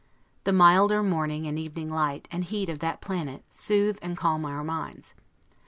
The 0.45 0.51
milder 0.51 1.03
morning 1.03 1.45
and 1.45 1.59
evening 1.59 1.91
light 1.91 2.27
and 2.31 2.43
heat 2.43 2.69
of 2.69 2.79
that 2.79 3.01
planet 3.01 3.43
soothe 3.49 3.99
and 4.01 4.17
calm 4.17 4.45
our 4.45 4.63
minds. 4.63 5.13